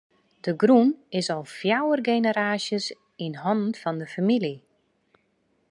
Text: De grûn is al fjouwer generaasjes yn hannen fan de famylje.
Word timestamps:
De 0.43 0.51
grûn 0.61 0.89
is 1.19 1.27
al 1.35 1.45
fjouwer 1.57 1.99
generaasjes 2.09 2.85
yn 3.25 3.35
hannen 3.43 3.73
fan 3.81 3.97
de 4.01 4.07
famylje. 4.13 4.55